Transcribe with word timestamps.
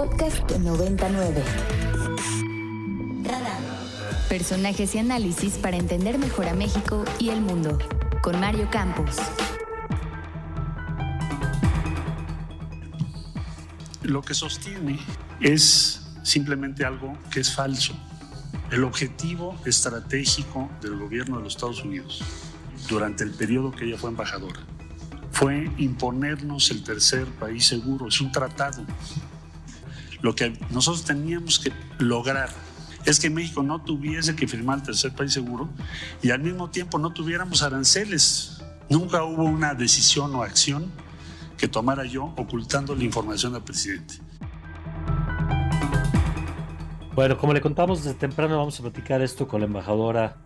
Podcast 0.00 0.50
99. 0.52 1.44
Personajes 4.30 4.94
y 4.94 4.98
análisis 4.98 5.58
para 5.58 5.76
entender 5.76 6.16
mejor 6.16 6.48
a 6.48 6.54
México 6.54 7.04
y 7.18 7.28
el 7.28 7.42
mundo. 7.42 7.78
Con 8.22 8.40
Mario 8.40 8.66
Campos. 8.70 9.18
Lo 14.00 14.22
que 14.22 14.32
sostiene 14.32 14.98
es 15.38 16.00
simplemente 16.22 16.86
algo 16.86 17.18
que 17.30 17.40
es 17.40 17.54
falso. 17.54 17.92
El 18.70 18.84
objetivo 18.84 19.60
estratégico 19.66 20.70
del 20.80 20.96
gobierno 20.96 21.36
de 21.36 21.44
los 21.44 21.56
Estados 21.56 21.84
Unidos 21.84 22.22
durante 22.88 23.22
el 23.22 23.32
periodo 23.32 23.70
que 23.70 23.84
ella 23.84 23.98
fue 23.98 24.08
embajadora 24.08 24.60
fue 25.40 25.70
imponernos 25.78 26.70
el 26.70 26.84
tercer 26.84 27.26
país 27.26 27.66
seguro. 27.66 28.08
Es 28.08 28.20
un 28.20 28.30
tratado. 28.30 28.84
Lo 30.22 30.34
que 30.34 30.52
nosotros 30.70 31.04
teníamos 31.04 31.58
que 31.58 31.72
lograr 31.98 32.50
es 33.06 33.18
que 33.18 33.30
México 33.30 33.62
no 33.62 33.82
tuviese 33.82 34.36
que 34.36 34.46
firmar 34.46 34.78
el 34.78 34.84
tercer 34.84 35.14
país 35.14 35.32
seguro 35.32 35.68
y 36.22 36.30
al 36.30 36.40
mismo 36.40 36.70
tiempo 36.70 36.98
no 36.98 37.12
tuviéramos 37.12 37.62
aranceles. 37.62 38.62
Nunca 38.88 39.24
hubo 39.24 39.44
una 39.44 39.74
decisión 39.74 40.34
o 40.34 40.42
acción 40.42 40.90
que 41.56 41.68
tomara 41.68 42.04
yo 42.04 42.34
ocultando 42.36 42.94
la 42.94 43.04
información 43.04 43.54
al 43.54 43.64
presidente. 43.64 44.14
Bueno, 47.14 47.36
como 47.36 47.52
le 47.52 47.60
contamos 47.60 48.04
desde 48.04 48.18
temprano, 48.18 48.56
vamos 48.56 48.78
a 48.80 48.82
platicar 48.82 49.20
esto 49.20 49.46
con 49.46 49.60
la 49.60 49.66
embajadora 49.66 50.36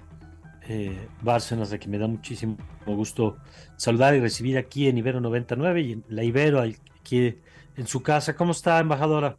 eh, 0.69 1.09
Bárcenas, 1.23 1.71
de 1.71 1.79
que 1.79 1.89
me 1.89 1.99
da 1.99 2.09
muchísimo 2.09 2.57
gusto 2.87 3.37
saludar 3.77 4.15
y 4.15 4.21
recibir 4.21 4.59
aquí 4.59 4.89
en 4.89 4.99
Ibero 4.99 5.21
99 5.21 5.81
y 5.83 5.93
en 5.93 6.05
la 6.09 6.25
Ibero, 6.25 6.61
aquí 6.61 7.37
en 7.77 7.87
su 7.87 8.03
casa. 8.03 8.35
¿Cómo 8.35 8.53
está, 8.53 8.79
embajadora? 8.79 9.37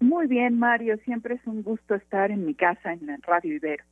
Muy 0.00 0.26
bien, 0.26 0.58
Mario. 0.58 0.96
Siempre 1.04 1.36
es 1.36 1.46
un 1.46 1.62
gusto 1.62 1.94
estar 1.94 2.30
en 2.30 2.44
mi 2.44 2.54
casa, 2.54 2.92
en 2.92 3.06
Radio 3.22 3.54
Ibero. 3.54 3.84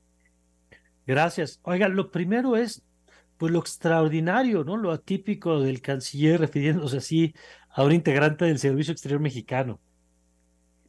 Gracias. 1.06 1.60
Oiga, 1.62 1.88
lo 1.88 2.10
primero 2.10 2.56
es 2.56 2.83
pues 3.36 3.52
lo 3.52 3.58
extraordinario, 3.58 4.64
¿no? 4.64 4.77
Lo 4.77 4.92
atípico 4.92 5.60
del 5.60 5.80
canciller 5.80 6.41
refiriéndose 6.41 6.98
así 6.98 7.34
a 7.70 7.84
un 7.84 7.92
integrante 7.92 8.44
del 8.44 8.58
Servicio 8.58 8.92
Exterior 8.92 9.20
Mexicano. 9.20 9.80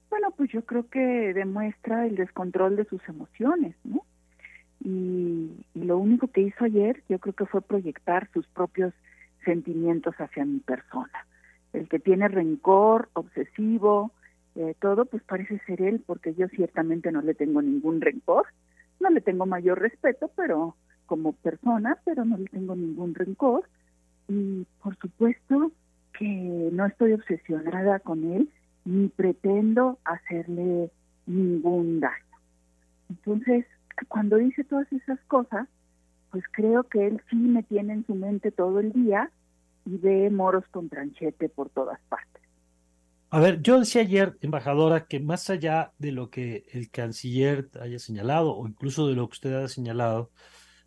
Bueno, 0.10 0.32
pues 0.32 0.52
yo 0.52 0.64
creo 0.64 0.88
que 0.90 1.34
demuestra 1.34 2.06
el 2.06 2.16
descontrol 2.16 2.76
de 2.76 2.86
sus 2.86 3.02
emociones, 3.10 3.76
¿no? 3.84 4.06
y, 4.86 5.50
lo 5.74 5.98
único 5.98 6.28
que 6.28 6.42
hizo 6.42 6.64
ayer 6.64 7.04
yo 7.10 7.20
creo 7.20 7.34
que 7.34 7.46
fue 7.46 7.62
proyectar 7.62 8.30
sus 8.34 8.48
propios 8.48 8.94
sentimientos 9.44 10.16
hacia 10.16 10.46
mi 10.46 10.60
persona. 10.60 11.28
El 11.74 11.90
que 11.90 12.00
tiene 12.00 12.28
rencor, 12.28 13.10
obsesivo, 13.14 14.12
eh, 14.56 14.76
todo, 14.80 15.06
pues 15.06 15.24
parece 15.24 15.60
ser 15.66 15.82
él, 15.82 16.04
porque 16.06 16.34
yo 16.34 16.48
ciertamente 16.50 17.12
no 17.12 17.22
le 17.22 17.34
tengo 17.34 17.62
ningún 17.62 18.02
rencor, 18.02 18.46
no 19.00 19.10
le 19.10 19.22
tengo 19.22 19.46
mayor 19.46 19.80
respeto, 19.80 20.32
pero 20.36 20.76
como 21.06 21.34
persona, 21.34 21.98
pero 22.06 22.26
no 22.26 22.38
le 22.38 22.46
tengo 22.46 22.76
ningún 22.76 23.14
rencor. 23.14 23.68
Y 24.28 24.66
por 24.82 24.96
supuesto 24.98 25.72
que 26.18 26.70
no 26.72 26.86
estoy 26.86 27.14
obsesionada 27.14 28.00
con 28.00 28.24
él, 28.32 28.50
ni 28.86 29.10
pretendo 29.10 30.00
hacerle 30.06 30.90
ningún 31.26 32.00
daño. 32.00 32.16
Entonces, 33.10 33.66
cuando 34.08 34.38
dice 34.38 34.64
todas 34.64 34.92
esas 34.92 35.20
cosas, 35.28 35.68
pues 36.32 36.44
creo 36.52 36.84
que 36.84 37.08
él 37.08 37.22
sí 37.30 37.36
me 37.36 37.64
tiene 37.64 37.94
en 37.94 38.06
su 38.06 38.16
mente 38.16 38.52
todo 38.52 38.80
el 38.80 38.92
día 38.92 39.30
y 39.86 39.98
ve 39.98 40.30
moros 40.30 40.66
con 40.72 40.90
tranchete 40.90 41.50
por 41.50 41.70
todas 41.70 42.00
partes. 42.10 42.35
A 43.36 43.40
ver, 43.42 43.62
yo 43.62 43.78
decía 43.78 44.02
ayer, 44.02 44.38
embajadora, 44.40 45.08
que 45.08 45.20
más 45.20 45.50
allá 45.50 45.92
de 45.98 46.14
lo 46.14 46.30
que 46.30 46.64
el 46.72 46.90
canciller 46.90 47.70
haya 47.82 48.00
señalado 48.00 48.56
o 48.56 48.66
incluso 48.66 49.10
de 49.10 49.16
lo 49.16 49.28
que 49.28 49.34
usted 49.34 49.54
haya 49.54 49.68
señalado, 49.68 50.32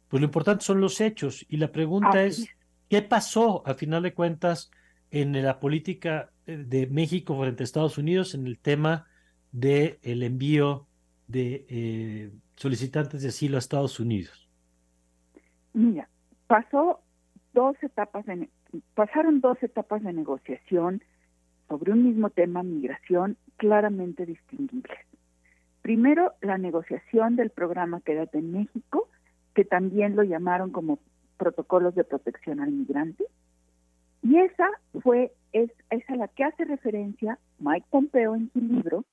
pues 0.08 0.22
lo 0.22 0.24
importante 0.24 0.64
son 0.64 0.80
los 0.80 1.02
hechos. 1.02 1.44
Y 1.50 1.58
la 1.58 1.70
pregunta 1.72 2.24
es, 2.24 2.48
¿qué 2.88 3.02
pasó 3.02 3.62
a 3.66 3.74
final 3.74 4.02
de 4.02 4.14
cuentas 4.14 4.70
en 5.10 5.42
la 5.44 5.60
política 5.60 6.30
de 6.46 6.86
México 6.86 7.38
frente 7.38 7.62
a 7.62 7.64
Estados 7.64 7.98
Unidos 7.98 8.34
en 8.34 8.46
el 8.46 8.58
tema 8.58 9.06
del 9.52 9.98
el 10.00 10.22
envío 10.22 10.86
de 11.26 11.66
eh, 11.68 12.30
solicitantes 12.56 13.20
de 13.20 13.28
asilo 13.28 13.56
a 13.56 13.58
Estados 13.58 14.00
Unidos? 14.00 14.48
Mira, 15.74 16.08
pasó 16.46 17.02
dos 17.52 17.76
etapas 17.82 18.24
de, 18.24 18.48
pasaron 18.94 19.42
dos 19.42 19.62
etapas 19.62 20.02
de 20.02 20.14
negociación 20.14 21.02
sobre 21.68 21.92
un 21.92 22.04
mismo 22.04 22.30
tema, 22.30 22.62
migración, 22.62 23.36
claramente 23.56 24.26
distinguibles. 24.26 24.98
Primero, 25.82 26.32
la 26.40 26.58
negociación 26.58 27.36
del 27.36 27.50
programa 27.50 28.00
Quédate 28.00 28.38
en 28.38 28.52
México, 28.52 29.08
que 29.54 29.64
también 29.64 30.16
lo 30.16 30.22
llamaron 30.22 30.70
como 30.70 30.98
protocolos 31.36 31.94
de 31.94 32.04
protección 32.04 32.60
al 32.60 32.72
migrante. 32.72 33.24
Y 34.22 34.38
esa 34.38 34.68
fue, 35.02 35.32
es, 35.52 35.70
es 35.90 36.08
a 36.10 36.16
la 36.16 36.28
que 36.28 36.44
hace 36.44 36.64
referencia 36.64 37.38
Mike 37.58 37.86
Pompeo 37.90 38.34
en 38.34 38.50
su 38.52 38.60
libro, 38.60 39.04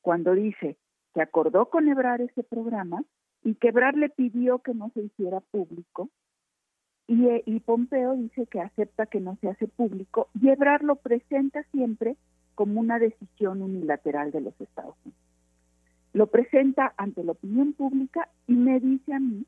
cuando 0.00 0.34
dice, 0.34 0.76
que 1.14 1.22
acordó 1.22 1.66
con 1.70 1.88
Ebrar 1.88 2.20
ese 2.20 2.42
programa 2.42 3.04
y 3.44 3.54
que 3.54 3.68
Ebrar 3.68 3.96
le 3.96 4.08
pidió 4.08 4.58
que 4.58 4.74
no 4.74 4.90
se 4.94 5.02
hiciera 5.02 5.40
público 5.40 6.10
y, 7.06 7.26
eh, 7.26 7.42
y, 7.44 7.60
Pompeo 7.60 8.14
dice 8.14 8.46
que 8.46 8.60
acepta 8.60 9.06
que 9.06 9.20
no 9.20 9.36
se 9.40 9.48
hace 9.48 9.68
público 9.68 10.28
y 10.40 10.48
lo 10.82 10.96
presenta 10.96 11.62
siempre 11.70 12.16
como 12.54 12.80
una 12.80 12.98
decisión 12.98 13.60
unilateral 13.62 14.30
de 14.30 14.40
los 14.40 14.58
Estados 14.60 14.96
Unidos. 15.04 15.20
Lo 16.14 16.28
presenta 16.28 16.94
ante 16.96 17.24
la 17.24 17.32
opinión 17.32 17.72
pública 17.72 18.28
y 18.46 18.54
me 18.54 18.80
dice 18.80 19.12
a 19.12 19.18
mí 19.18 19.44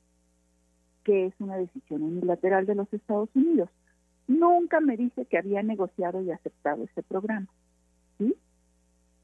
que 1.05 1.27
es 1.27 1.34
una 1.39 1.56
decisión 1.56 2.03
unilateral 2.03 2.67
de 2.67 2.75
los 2.75 2.93
Estados 2.93 3.31
Unidos. 3.34 3.71
Nunca 4.27 4.81
me 4.81 4.97
dice 4.97 5.25
que 5.25 5.38
había 5.38 5.62
negociado 5.62 6.21
y 6.21 6.33
aceptado 6.33 6.83
este 6.83 7.05
programa. 7.05 7.47
¿sí? 8.19 8.34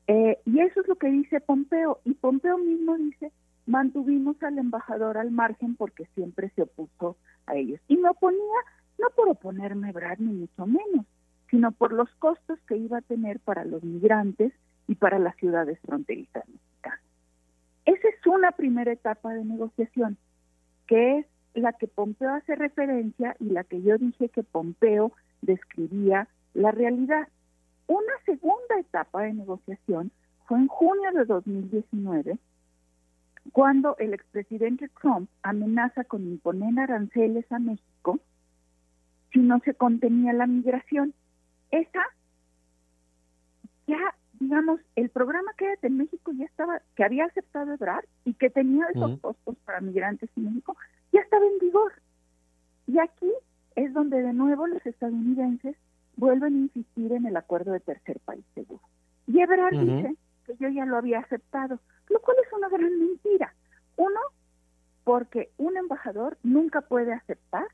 Eh, 0.07 0.39
y 0.47 0.61
eso 0.61 0.81
es 0.81 0.87
lo 0.87 0.95
que 0.95 1.09
dice 1.09 1.41
Pompeo. 1.41 1.99
Y 2.05 2.15
Pompeo 2.15 2.57
mismo 2.59 2.97
dice, 2.97 3.33
mantuvimos 3.67 4.41
al 4.45 4.59
embajador 4.59 5.19
al 5.19 5.33
margen 5.33 5.75
porque 5.75 6.07
siempre 6.15 6.53
se 6.55 6.63
opuso 6.63 7.17
a 7.47 7.57
ellos. 7.57 7.81
Y 7.89 7.97
me 7.97 8.09
oponía 8.09 8.61
no 8.99 9.09
por 9.11 9.29
oponerme 9.29 9.89
a 9.89 9.93
Brad, 9.93 10.19
ni 10.19 10.33
mucho 10.33 10.67
menos, 10.67 11.07
sino 11.51 11.73
por 11.73 11.93
los 11.93 12.09
costos 12.19 12.59
que 12.69 12.77
iba 12.77 12.99
a 12.99 13.03
tener 13.03 13.41
para 13.41 13.65
los 13.65 13.83
migrantes 13.83 14.53
y 14.87 14.95
para 14.95 15.19
las 15.19 15.37
ciudades 15.37 15.79
fronterizas 15.81 16.49
mexicanas. 16.49 17.01
Esa 17.85 18.09
es 18.09 18.27
una 18.27 18.53
primera 18.53 18.93
etapa 18.93 19.35
de 19.35 19.45
negociación, 19.45 20.17
que 20.87 21.19
es 21.19 21.27
la 21.55 21.73
que 21.73 21.89
Pompeo 21.89 22.31
hace 22.31 22.55
referencia 22.55 23.37
y 23.39 23.51
la 23.51 23.65
que 23.65 23.83
yo 23.83 23.99
dije 23.99 24.29
que 24.29 24.43
Pompeo 24.43 25.13
describía 25.43 26.29
la 26.55 26.71
realidad. 26.71 27.29
Una 27.87 28.13
segunda 28.25 28.79
etapa 28.79 29.23
de 29.23 29.35
negociación 29.35 30.11
fue 30.47 30.59
en 30.59 30.69
junio 30.69 31.11
de 31.13 31.25
2019, 31.25 32.39
cuando 33.51 33.97
el 33.99 34.15
expresidente 34.15 34.89
Trump 35.01 35.29
amenaza 35.43 36.05
con 36.05 36.23
imponer 36.23 36.79
aranceles 36.79 37.51
a 37.51 37.59
México 37.59 38.21
si 39.33 39.41
no 39.41 39.59
se 39.61 39.75
contenía 39.75 40.33
la 40.33 40.47
migración. 40.47 41.15
Esa, 41.71 42.03
ya, 43.87 44.15
digamos, 44.39 44.81
el 44.95 45.09
programa 45.09 45.53
Quédate 45.57 45.87
en 45.87 45.97
México 45.97 46.33
ya 46.33 46.45
estaba, 46.45 46.83
que 46.95 47.05
había 47.05 47.25
aceptado 47.25 47.73
Ebrard 47.73 48.05
y 48.25 48.35
que 48.35 48.51
tenía 48.51 48.87
esos 48.95 49.19
costos 49.21 49.57
para 49.65 49.81
migrantes 49.81 50.31
en 50.37 50.45
México, 50.45 50.77
ya 51.13 51.21
estaba 51.21 51.45
en 51.47 51.59
vigor. 51.59 51.93
Y 52.87 52.99
aquí 52.99 53.33
es 53.75 53.93
donde 53.95 54.23
de 54.23 54.33
nuevo 54.33 54.67
los 54.67 54.85
estadounidenses 54.85 55.77
vuelven 56.17 56.55
a 56.55 56.59
insistir 56.59 57.13
en 57.13 57.27
el 57.27 57.37
acuerdo 57.37 57.73
de 57.73 57.81
tercer 57.81 58.21
país 58.21 58.45
seguro. 58.55 58.83
Y 59.27 59.41
Ebrard 59.41 59.79
dice 59.79 60.15
que 60.47 60.57
yo 60.57 60.69
ya 60.69 60.85
lo 60.85 60.99
había 60.99 61.21
aceptado, 61.21 61.81
lo 62.09 62.21
cual 62.21 62.37
es 62.45 62.53
una 62.53 62.69
gran 62.69 62.99
mentira. 62.99 63.55
Uno, 63.97 64.21
porque 65.05 65.51
un 65.59 65.77
embajador 65.77 66.39
nunca 66.43 66.81
puede 66.83 67.13
aceptar 67.13 67.67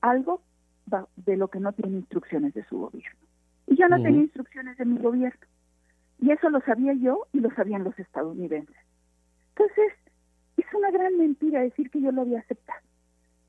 algo 0.00 0.42
de 1.16 1.36
lo 1.36 1.48
que 1.48 1.60
no 1.60 1.72
tiene 1.72 1.98
instrucciones 1.98 2.54
de 2.54 2.64
su 2.64 2.78
gobierno. 2.78 3.20
Y 3.66 3.76
yo 3.76 3.88
no 3.88 4.02
tenía 4.02 4.22
instrucciones 4.22 4.78
de 4.78 4.84
mi 4.86 4.98
gobierno. 4.98 5.46
Y 6.20 6.30
eso 6.30 6.48
lo 6.50 6.60
sabía 6.60 6.94
yo 6.94 7.26
y 7.32 7.40
lo 7.40 7.50
sabían 7.50 7.84
los 7.84 7.98
estadounidenses. 7.98 8.76
Entonces, 9.50 9.92
es 10.56 10.74
una 10.74 10.90
gran 10.90 11.16
mentira 11.16 11.60
decir 11.60 11.90
que 11.90 12.00
yo 12.00 12.10
lo 12.10 12.22
había 12.22 12.40
aceptado. 12.40 12.80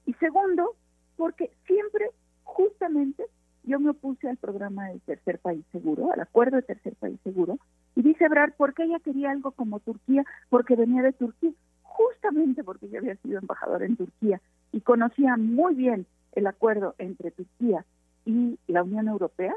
Y 0.06 0.13
segundo, 0.15 0.75
porque 1.15 1.51
siempre, 1.65 2.11
justamente, 2.44 3.25
yo 3.63 3.79
me 3.79 3.91
opuse 3.91 4.29
al 4.29 4.38
programa 4.38 4.89
del 4.89 5.01
tercer 5.01 5.39
país 5.39 5.65
seguro, 5.71 6.11
al 6.11 6.19
acuerdo 6.19 6.57
de 6.57 6.63
tercer 6.63 6.95
país 6.95 7.19
seguro, 7.23 7.59
y 7.99 8.01
dice 8.01 8.23
Ebrard, 8.23 8.53
¿por 8.53 8.73
qué 8.73 8.83
ella 8.83 8.99
quería 8.99 9.29
algo 9.29 9.51
como 9.51 9.81
Turquía? 9.81 10.23
Porque 10.47 10.77
venía 10.77 11.01
de 11.01 11.11
Turquía, 11.11 11.51
justamente 11.81 12.63
porque 12.63 12.87
yo 12.87 12.99
había 12.99 13.17
sido 13.17 13.39
embajador 13.39 13.83
en 13.83 13.97
Turquía 13.97 14.39
y 14.71 14.79
conocía 14.79 15.35
muy 15.35 15.75
bien 15.75 16.05
el 16.31 16.47
acuerdo 16.47 16.95
entre 16.97 17.31
Turquía 17.31 17.83
y 18.23 18.57
la 18.67 18.83
Unión 18.83 19.09
Europea, 19.09 19.53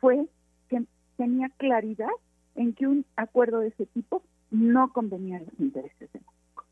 fue 0.00 0.26
que 0.68 0.84
tenía 1.16 1.48
claridad 1.58 2.10
en 2.56 2.72
que 2.72 2.88
un 2.88 3.06
acuerdo 3.14 3.60
de 3.60 3.68
ese 3.68 3.86
tipo 3.86 4.24
no 4.50 4.92
convenía 4.92 5.36
a 5.36 5.42
los 5.42 5.60
intereses 5.60 6.12
de 6.12 6.18
México. 6.18 6.64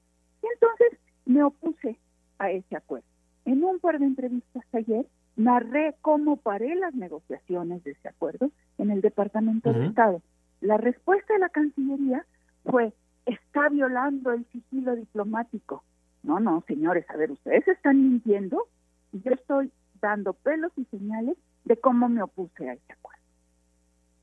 Y 0.42 0.46
entonces 0.52 0.98
me 1.26 1.44
opuse 1.44 1.96
a 2.40 2.50
ese 2.50 2.74
acuerdo. 2.74 3.06
En 3.44 3.62
un 3.62 3.78
par 3.78 4.00
de 4.00 4.06
entrevistas 4.06 4.64
ayer 4.72 5.06
narré 5.36 5.94
cómo 6.00 6.38
paré 6.38 6.74
las 6.74 6.92
negociaciones 6.94 7.84
de 7.84 7.92
ese 7.92 8.08
acuerdo 8.08 8.50
en 8.84 8.90
el 8.90 9.00
Departamento 9.00 9.72
de 9.72 9.86
Estado. 9.86 10.22
La 10.60 10.76
respuesta 10.76 11.34
de 11.34 11.40
la 11.40 11.48
Cancillería 11.48 12.24
fue, 12.64 12.92
está 13.26 13.68
violando 13.68 14.32
el 14.32 14.46
sigilo 14.52 14.94
diplomático. 14.94 15.82
No, 16.22 16.38
no, 16.38 16.62
señores, 16.66 17.08
a 17.10 17.16
ver, 17.16 17.32
ustedes 17.32 17.66
están 17.66 18.02
mintiendo 18.02 18.68
y 19.12 19.20
yo 19.22 19.32
estoy 19.32 19.72
dando 20.00 20.34
pelos 20.34 20.72
y 20.76 20.84
señales 20.86 21.36
de 21.64 21.76
cómo 21.78 22.08
me 22.08 22.22
opuse 22.22 22.68
a 22.68 22.74
ese 22.74 22.92
acuerdo. 22.92 23.22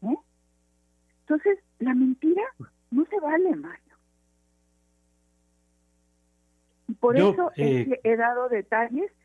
¿Eh? 0.03 0.17
Entonces, 1.21 1.59
la 1.79 1.93
mentira 1.93 2.43
no 2.91 3.05
se 3.05 3.19
vale, 3.19 3.55
Mario. 3.55 3.95
Y 6.87 6.93
por 6.93 7.17
eso 7.17 7.51
eh, 7.55 7.99
he 8.03 8.15
dado 8.15 8.49
detalles 8.49 9.11
de 9.11 9.20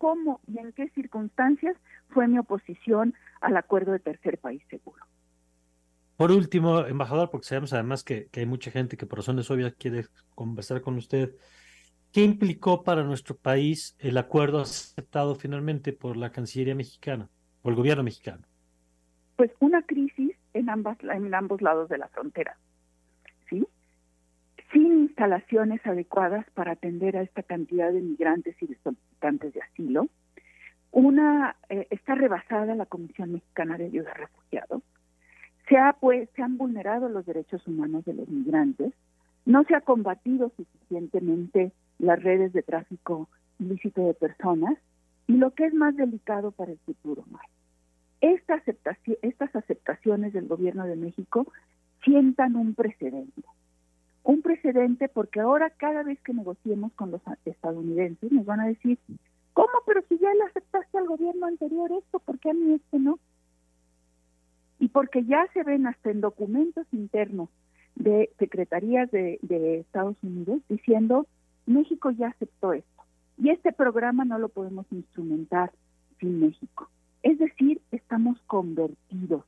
cómo 0.00 0.40
y 0.46 0.58
en 0.58 0.72
qué 0.72 0.88
circunstancias 0.90 1.76
fue 2.08 2.26
mi 2.26 2.38
oposición 2.38 3.14
al 3.42 3.58
acuerdo 3.58 3.92
de 3.92 3.98
tercer 3.98 4.38
país 4.38 4.62
seguro. 4.70 5.04
Por 6.16 6.32
último, 6.32 6.86
embajador, 6.86 7.30
porque 7.30 7.46
sabemos 7.46 7.74
además 7.74 8.02
que, 8.02 8.28
hay 8.34 8.46
mucha 8.46 8.70
gente 8.70 8.96
que 8.96 9.04
por 9.04 9.18
razones 9.18 9.50
obvias 9.50 9.74
quiere 9.74 10.06
conversar 10.34 10.80
con 10.80 10.96
usted, 10.96 11.34
¿qué 12.12 12.24
implicó 12.24 12.82
para 12.82 13.04
nuestro 13.04 13.36
país 13.36 13.94
el 13.98 14.16
acuerdo 14.16 14.62
aceptado 14.62 15.34
finalmente 15.34 15.92
por 15.92 16.16
la 16.16 16.32
Cancillería 16.32 16.74
mexicana, 16.74 17.28
por 17.60 17.72
el 17.72 17.76
gobierno 17.76 18.02
mexicano? 18.02 18.42
Pues 19.36 19.50
una 19.60 19.82
crisis 19.82 20.34
en, 20.54 20.70
ambas, 20.70 20.96
en 21.02 21.34
ambos 21.34 21.60
lados 21.60 21.90
de 21.90 21.98
la 21.98 22.08
frontera. 22.08 22.56
Sin 24.72 25.00
instalaciones 25.00 25.84
adecuadas 25.86 26.46
para 26.54 26.72
atender 26.72 27.16
a 27.16 27.22
esta 27.22 27.42
cantidad 27.42 27.92
de 27.92 28.00
migrantes 28.00 28.56
y 28.62 28.66
de 28.66 28.76
solicitantes 28.82 29.52
de 29.54 29.62
asilo. 29.62 30.08
Una 30.92 31.56
eh, 31.68 31.86
está 31.90 32.14
rebasada 32.14 32.74
la 32.74 32.86
Comisión 32.86 33.32
Mexicana 33.32 33.78
de 33.78 33.86
Ayuda 33.86 34.10
a 34.10 34.14
Refugiados 34.14 34.82
se, 35.70 35.78
ha, 35.78 35.92
pues, 35.94 36.28
se 36.34 36.42
han 36.42 36.58
vulnerado 36.58 37.08
los 37.08 37.24
derechos 37.24 37.66
humanos 37.66 38.04
de 38.04 38.12
los 38.12 38.28
migrantes, 38.28 38.92
no 39.46 39.62
se 39.64 39.76
ha 39.76 39.80
combatido 39.80 40.52
suficientemente 40.56 41.72
las 41.98 42.20
redes 42.20 42.52
de 42.52 42.62
tráfico 42.62 43.28
ilícito 43.60 44.04
de 44.04 44.14
personas 44.14 44.76
y 45.28 45.34
lo 45.34 45.54
que 45.54 45.66
es 45.66 45.72
más 45.72 45.96
delicado 45.96 46.50
para 46.50 46.72
el 46.72 46.78
futuro, 46.78 47.24
aceptación, 48.48 49.16
estas 49.22 49.54
aceptaciones 49.54 50.32
del 50.32 50.48
gobierno 50.48 50.84
de 50.86 50.96
México 50.96 51.46
sientan 52.04 52.56
un 52.56 52.74
precedente. 52.74 53.42
Un 54.22 54.42
precedente 54.42 55.08
porque 55.08 55.40
ahora 55.40 55.70
cada 55.70 56.02
vez 56.02 56.20
que 56.22 56.34
negociemos 56.34 56.92
con 56.92 57.10
los 57.10 57.22
estadounidenses 57.44 58.30
nos 58.30 58.44
van 58.44 58.60
a 58.60 58.66
decir, 58.66 58.98
¿cómo? 59.54 59.68
Pero 59.86 60.02
si 60.08 60.18
ya 60.18 60.32
le 60.34 60.44
aceptaste 60.44 60.98
al 60.98 61.06
gobierno 61.06 61.46
anterior 61.46 61.90
esto, 61.92 62.18
¿por 62.18 62.38
qué 62.38 62.50
a 62.50 62.54
mí 62.54 62.74
este 62.74 62.98
no? 62.98 63.18
y 64.80 64.88
porque 64.88 65.24
ya 65.24 65.46
se 65.52 65.62
ven 65.62 65.86
hasta 65.86 66.10
en 66.10 66.22
documentos 66.22 66.86
internos 66.90 67.50
de 67.94 68.30
secretarías 68.38 69.10
de, 69.10 69.38
Estados 69.80 70.16
Unidos 70.22 70.62
diciendo 70.68 71.26
México 71.66 72.10
ya 72.10 72.28
aceptó 72.28 72.72
esto 72.72 73.02
y 73.36 73.50
este 73.50 73.72
programa 73.72 74.24
no 74.24 74.38
lo 74.38 74.48
podemos 74.48 74.86
instrumentar 74.90 75.70
sin 76.18 76.40
México. 76.40 76.88
Es 77.22 77.38
decir, 77.38 77.80
estamos 77.90 78.40
convertidos 78.46 79.44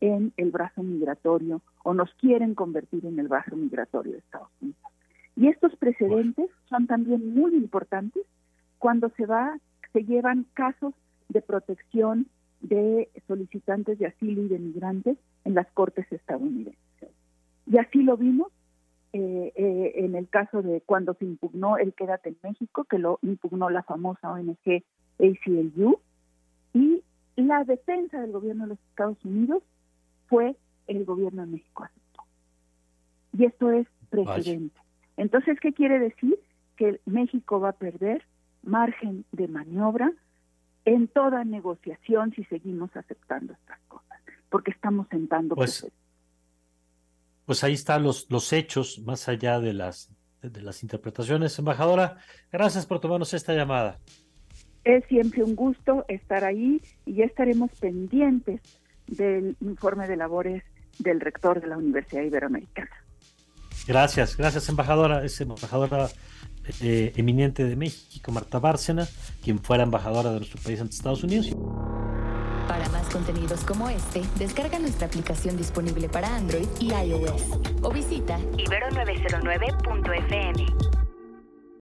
en 0.00 0.32
el 0.36 0.50
brazo 0.50 0.82
migratorio 0.82 1.60
o 1.84 1.94
nos 1.94 2.12
quieren 2.14 2.54
convertir 2.54 3.04
en 3.06 3.18
el 3.18 3.28
brazo 3.28 3.56
migratorio 3.56 4.12
de 4.12 4.18
Estados 4.18 4.50
Unidos. 4.60 4.80
Y 5.36 5.48
estos 5.48 5.74
precedentes 5.76 6.50
son 6.68 6.86
también 6.86 7.34
muy 7.34 7.54
importantes 7.54 8.24
cuando 8.78 9.10
se 9.10 9.26
va 9.26 9.58
se 9.92 10.04
llevan 10.04 10.46
casos 10.54 10.94
de 11.28 11.42
protección 11.42 12.26
de 12.60 13.08
solicitantes 13.26 13.98
de 13.98 14.06
asilo 14.06 14.42
y 14.42 14.48
de 14.48 14.58
migrantes 14.58 15.18
en 15.44 15.54
las 15.54 15.66
cortes 15.72 16.06
estadounidenses. 16.12 16.78
Y 17.66 17.78
así 17.78 18.02
lo 18.02 18.16
vimos 18.16 18.52
eh, 19.12 19.52
eh, 19.56 19.92
en 19.96 20.14
el 20.14 20.28
caso 20.28 20.62
de 20.62 20.82
cuando 20.82 21.14
se 21.14 21.24
impugnó 21.24 21.78
el 21.78 21.94
Quédate 21.94 22.30
en 22.30 22.36
México, 22.42 22.84
que 22.84 22.98
lo 22.98 23.18
impugnó 23.22 23.70
la 23.70 23.82
famosa 23.82 24.32
ONG 24.32 24.84
ACLU, 25.18 25.98
y 26.72 27.02
la 27.36 27.64
defensa 27.64 28.20
del 28.20 28.32
gobierno 28.32 28.64
de 28.64 28.68
los 28.70 28.78
Estados 28.90 29.24
Unidos 29.24 29.62
fue 30.30 30.56
el 30.86 31.04
gobierno 31.04 31.42
de 31.42 31.48
México 31.48 31.84
aceptó. 31.84 32.22
Y 33.36 33.44
esto 33.44 33.70
es 33.70 33.86
precedente. 34.08 34.80
Entonces, 35.16 35.58
¿qué 35.60 35.74
quiere 35.74 35.98
decir? 35.98 36.38
Que 36.76 37.00
México 37.04 37.60
va 37.60 37.70
a 37.70 37.72
perder 37.72 38.24
margen 38.62 39.26
de 39.32 39.48
maniobra 39.48 40.10
en 40.86 41.08
toda 41.08 41.44
negociación 41.44 42.32
si 42.34 42.44
seguimos 42.44 42.96
aceptando 42.96 43.52
estas 43.52 43.78
cosas, 43.88 44.18
porque 44.48 44.70
estamos 44.70 45.06
sentando 45.08 45.54
pues, 45.54 45.86
pues 47.44 47.62
ahí 47.64 47.74
están 47.74 48.02
los, 48.02 48.30
los 48.30 48.52
hechos, 48.52 49.00
más 49.04 49.28
allá 49.28 49.60
de 49.60 49.74
las, 49.74 50.10
de 50.40 50.62
las 50.62 50.82
interpretaciones. 50.82 51.58
Embajadora, 51.58 52.18
gracias 52.50 52.86
por 52.86 53.00
tomarnos 53.00 53.34
esta 53.34 53.52
llamada. 53.52 53.98
Es 54.84 55.04
siempre 55.06 55.42
un 55.42 55.54
gusto 55.54 56.06
estar 56.08 56.44
ahí 56.44 56.80
y 57.04 57.14
ya 57.14 57.24
estaremos 57.26 57.70
pendientes 57.78 58.62
del 59.10 59.56
informe 59.60 60.08
de 60.08 60.16
labores 60.16 60.62
del 60.98 61.20
rector 61.20 61.60
de 61.60 61.66
la 61.66 61.76
Universidad 61.76 62.22
Iberoamericana. 62.22 62.90
Gracias, 63.86 64.36
gracias 64.36 64.68
embajadora. 64.68 65.24
Es 65.24 65.40
embajadora 65.40 66.08
eh, 66.80 67.12
eminente 67.16 67.64
de 67.64 67.76
México, 67.76 68.32
Marta 68.32 68.58
Bárcena, 68.58 69.08
quien 69.42 69.58
fuera 69.58 69.82
embajadora 69.82 70.30
de 70.30 70.38
nuestro 70.38 70.60
país 70.62 70.80
ante 70.80 70.94
Estados 70.94 71.24
Unidos. 71.24 71.48
Para 72.68 72.88
más 72.90 73.08
contenidos 73.08 73.64
como 73.64 73.88
este, 73.88 74.22
descarga 74.38 74.78
nuestra 74.78 75.08
aplicación 75.08 75.56
disponible 75.56 76.08
para 76.08 76.36
Android 76.36 76.68
y 76.78 76.92
iOS 76.92 77.42
o 77.82 77.90
visita 77.90 78.38
ibero909.fm. 78.38 80.99